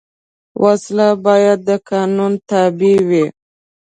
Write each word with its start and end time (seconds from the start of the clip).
وسله 0.63 1.07
باید 1.25 1.59
د 1.67 1.69
قانون 1.89 2.33
تابع 2.49 2.97
وي 3.09 3.25